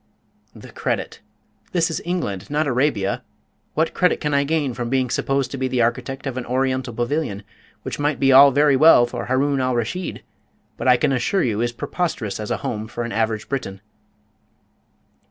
[0.55, 1.19] "The credit!
[1.73, 3.21] This is England, not Arabia.
[3.75, 6.91] What credit can I gain from being supposed to be the architect of an Oriental
[6.91, 7.43] pavilion,
[7.83, 10.23] which might be all very well for Haroun al Raschid,
[10.75, 13.79] but I can assure you is preposterous as a home for an average Briton?"